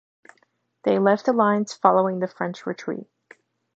[0.83, 3.05] They left the lines, following the French retreat.